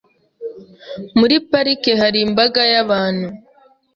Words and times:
Muri 1.19 1.35
parike 1.49 1.91
hari 2.01 2.19
imbaga 2.27 2.61
y'abantu. 2.73 3.27